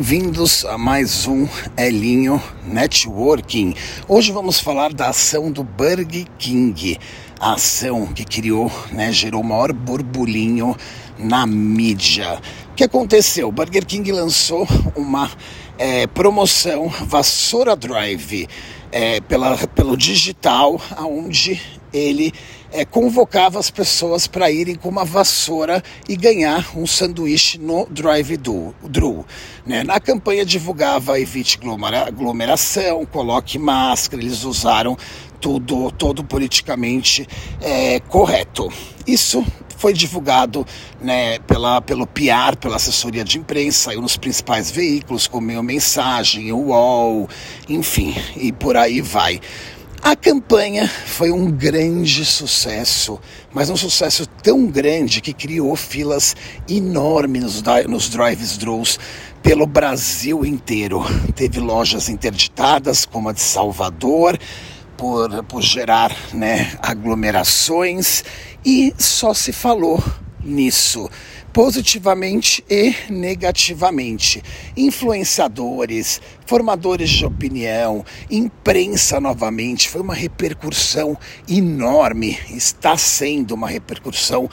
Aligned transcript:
Bem-vindos 0.00 0.64
a 0.64 0.78
mais 0.78 1.26
um 1.26 1.46
Elinho 1.76 2.42
Networking. 2.64 3.74
Hoje 4.08 4.32
vamos 4.32 4.58
falar 4.58 4.94
da 4.94 5.10
ação 5.10 5.52
do 5.52 5.62
Burger 5.62 6.26
King, 6.38 6.98
a 7.38 7.52
ação 7.52 8.06
que 8.06 8.24
criou, 8.24 8.72
né, 8.92 9.12
gerou 9.12 9.42
o 9.42 9.44
maior 9.44 9.74
burburinho 9.74 10.74
na 11.18 11.46
mídia. 11.46 12.40
O 12.70 12.74
que 12.74 12.84
aconteceu? 12.84 13.48
O 13.48 13.52
Burger 13.52 13.84
King 13.84 14.10
lançou 14.10 14.66
uma 14.96 15.30
é, 15.80 16.06
promoção 16.06 16.88
Vassoura 16.88 17.74
Drive 17.74 18.46
é, 18.92 19.18
pela, 19.22 19.56
pelo 19.68 19.96
digital, 19.96 20.78
aonde 20.94 21.58
ele 21.90 22.34
é, 22.70 22.84
convocava 22.84 23.58
as 23.58 23.70
pessoas 23.70 24.26
para 24.26 24.50
irem 24.50 24.74
com 24.74 24.90
uma 24.90 25.06
vassoura 25.06 25.82
e 26.06 26.16
ganhar 26.16 26.76
um 26.76 26.86
sanduíche 26.86 27.56
no 27.56 27.86
drive-thru. 27.86 29.24
Né? 29.64 29.82
Na 29.82 29.98
campanha 29.98 30.44
divulgava 30.44 31.18
evite 31.18 31.58
aglomeração, 32.06 33.06
coloque 33.06 33.58
máscara, 33.58 34.22
eles 34.22 34.44
usaram 34.44 34.98
tudo, 35.40 35.90
todo 35.92 36.22
politicamente 36.22 37.26
é, 37.62 38.00
correto. 38.00 38.70
Isso 39.06 39.44
foi 39.80 39.94
divulgado 39.94 40.66
né, 41.00 41.38
pela, 41.40 41.80
pelo 41.80 42.06
PR, 42.06 42.54
pela 42.60 42.76
assessoria 42.76 43.24
de 43.24 43.38
imprensa, 43.38 43.84
saiu 43.84 44.02
nos 44.02 44.14
principais 44.14 44.70
veículos, 44.70 45.26
como 45.26 45.46
Meio 45.46 45.62
Mensagem, 45.62 46.52
UOL, 46.52 47.26
enfim, 47.66 48.14
e 48.36 48.52
por 48.52 48.76
aí 48.76 49.00
vai. 49.00 49.40
A 50.02 50.14
campanha 50.14 50.86
foi 50.86 51.30
um 51.30 51.50
grande 51.50 52.26
sucesso, 52.26 53.18
mas 53.54 53.70
um 53.70 53.76
sucesso 53.76 54.26
tão 54.42 54.66
grande 54.66 55.22
que 55.22 55.32
criou 55.32 55.74
filas 55.74 56.36
enormes 56.68 57.42
nos, 57.42 57.62
nos 57.88 58.08
drive-thrus 58.10 58.98
pelo 59.42 59.66
Brasil 59.66 60.44
inteiro. 60.44 61.02
Teve 61.34 61.58
lojas 61.58 62.10
interditadas, 62.10 63.06
como 63.06 63.30
a 63.30 63.32
de 63.32 63.40
Salvador, 63.40 64.38
por, 65.00 65.42
por 65.44 65.62
gerar 65.62 66.14
né, 66.34 66.76
aglomerações 66.82 68.22
e 68.62 68.92
só 68.98 69.32
se 69.32 69.50
falou 69.50 69.98
nisso 70.44 71.08
positivamente 71.54 72.62
e 72.68 72.94
negativamente. 73.08 74.42
Influenciadores, 74.76 76.20
formadores 76.44 77.08
de 77.08 77.24
opinião, 77.24 78.04
imprensa 78.30 79.18
novamente, 79.18 79.88
foi 79.88 80.02
uma 80.02 80.14
repercussão 80.14 81.16
enorme, 81.48 82.38
está 82.50 82.94
sendo 82.98 83.54
uma 83.54 83.68
repercussão 83.68 84.50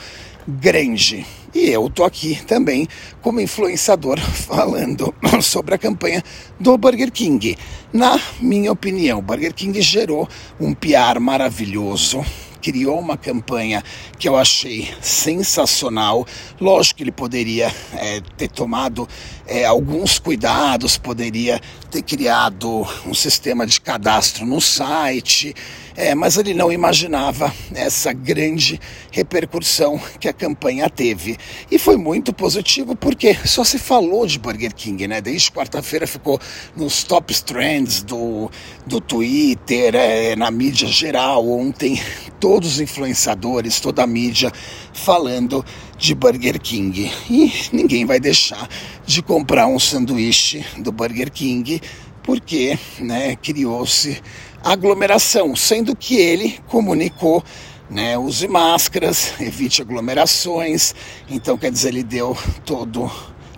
grande. 0.48 1.26
E 1.54 1.70
eu 1.70 1.88
tô 1.88 2.04
aqui 2.04 2.38
também 2.44 2.86
como 3.22 3.40
influenciador 3.40 4.20
falando 4.20 5.14
sobre 5.40 5.74
a 5.74 5.78
campanha 5.78 6.22
do 6.60 6.76
Burger 6.76 7.10
King. 7.10 7.56
Na 7.92 8.20
minha 8.40 8.70
opinião, 8.70 9.18
o 9.18 9.22
Burger 9.22 9.54
King 9.54 9.80
gerou 9.80 10.28
um 10.60 10.74
PR 10.74 11.18
maravilhoso, 11.18 12.22
criou 12.60 12.98
uma 12.98 13.16
campanha 13.16 13.82
que 14.18 14.28
eu 14.28 14.36
achei 14.36 14.90
sensacional. 15.00 16.26
Lógico 16.60 16.98
que 16.98 17.04
ele 17.04 17.12
poderia 17.12 17.72
é, 17.94 18.20
ter 18.36 18.48
tomado 18.48 19.08
é, 19.46 19.64
alguns 19.64 20.18
cuidados, 20.18 20.98
poderia 20.98 21.58
ter 21.90 22.02
criado 22.02 22.86
um 23.06 23.14
sistema 23.14 23.66
de 23.66 23.80
cadastro 23.80 24.44
no 24.44 24.60
site, 24.60 25.54
é, 25.98 26.14
mas 26.14 26.36
ele 26.36 26.54
não 26.54 26.70
imaginava 26.70 27.52
essa 27.74 28.12
grande 28.12 28.80
repercussão 29.10 30.00
que 30.20 30.28
a 30.28 30.32
campanha 30.32 30.88
teve. 30.88 31.36
E 31.68 31.76
foi 31.76 31.96
muito 31.96 32.32
positivo 32.32 32.94
porque 32.94 33.34
só 33.44 33.64
se 33.64 33.80
falou 33.80 34.24
de 34.24 34.38
Burger 34.38 34.72
King, 34.72 35.08
né? 35.08 35.20
Desde 35.20 35.50
quarta-feira 35.50 36.06
ficou 36.06 36.38
nos 36.76 37.02
top 37.02 37.34
trends 37.42 38.04
do, 38.04 38.48
do 38.86 39.00
Twitter, 39.00 39.96
é, 39.96 40.36
na 40.36 40.52
mídia 40.52 40.86
geral. 40.86 41.48
Ontem, 41.48 42.00
todos 42.38 42.74
os 42.74 42.80
influenciadores, 42.80 43.80
toda 43.80 44.04
a 44.04 44.06
mídia 44.06 44.52
falando 44.94 45.64
de 45.96 46.14
Burger 46.14 46.60
King. 46.60 47.10
E 47.28 47.52
ninguém 47.72 48.06
vai 48.06 48.20
deixar 48.20 48.68
de 49.04 49.20
comprar 49.20 49.66
um 49.66 49.80
sanduíche 49.80 50.64
do 50.78 50.92
Burger 50.92 51.32
King 51.32 51.80
porque 52.28 52.78
né, 53.00 53.36
criou-se 53.36 54.20
aglomeração, 54.62 55.54
sendo 55.56 55.94
que 55.94 56.16
ele 56.16 56.58
comunicou 56.66 57.42
né, 57.90 58.18
use 58.18 58.46
máscaras, 58.46 59.32
evite 59.40 59.82
aglomerações. 59.82 60.94
Então, 61.28 61.56
quer 61.56 61.70
dizer, 61.70 61.88
ele 61.88 62.02
deu 62.02 62.36
todo 62.64 63.10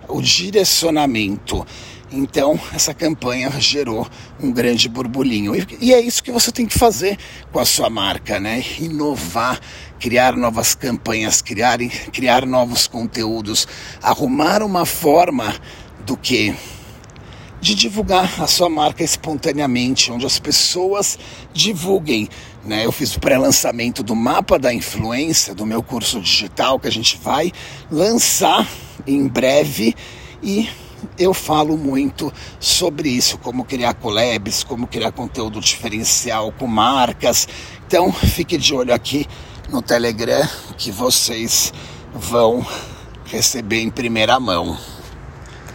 o 0.07 0.21
direcionamento. 0.21 1.65
Então, 2.13 2.59
essa 2.73 2.93
campanha 2.93 3.49
gerou 3.57 4.05
um 4.41 4.51
grande 4.51 4.89
burburinho. 4.89 5.53
E, 5.79 5.93
é 5.93 5.99
isso 6.01 6.21
que 6.21 6.31
você 6.31 6.51
tem 6.51 6.65
que 6.65 6.77
fazer 6.77 7.17
com 7.53 7.59
a 7.59 7.65
sua 7.65 7.89
marca, 7.89 8.37
né? 8.37 8.61
Inovar, 8.79 9.59
criar 9.97 10.35
novas 10.35 10.75
campanhas, 10.75 11.41
criar, 11.41 11.77
criar 12.11 12.45
novos 12.45 12.85
conteúdos, 12.85 13.65
arrumar 14.01 14.61
uma 14.61 14.85
forma 14.85 15.55
do 16.05 16.17
que 16.17 16.53
de 17.61 17.75
divulgar 17.75 18.41
a 18.41 18.47
sua 18.47 18.67
marca 18.67 19.03
espontaneamente, 19.03 20.11
onde 20.11 20.25
as 20.25 20.39
pessoas 20.39 21.17
divulguem. 21.53 22.27
Né? 22.65 22.85
Eu 22.85 22.91
fiz 22.91 23.15
o 23.15 23.19
pré-lançamento 23.19 24.01
do 24.01 24.15
mapa 24.15 24.57
da 24.57 24.73
influência 24.73 25.53
do 25.53 25.65
meu 25.65 25.83
curso 25.83 26.19
digital 26.19 26.79
que 26.79 26.87
a 26.87 26.91
gente 26.91 27.17
vai 27.17 27.51
lançar 27.91 28.67
em 29.05 29.27
breve 29.27 29.95
e 30.41 30.67
eu 31.17 31.33
falo 31.33 31.77
muito 31.77 32.31
sobre 32.59 33.09
isso, 33.09 33.37
como 33.37 33.63
criar 33.63 33.93
collabs, 33.93 34.63
como 34.63 34.87
criar 34.87 35.11
conteúdo 35.11 35.59
diferencial 35.59 36.51
com 36.51 36.67
marcas. 36.67 37.47
Então 37.85 38.11
fique 38.11 38.57
de 38.57 38.73
olho 38.73 38.93
aqui 38.93 39.27
no 39.69 39.81
Telegram 39.81 40.47
que 40.77 40.91
vocês 40.91 41.73
vão 42.13 42.65
receber 43.25 43.81
em 43.81 43.89
primeira 43.89 44.39
mão. 44.39 44.77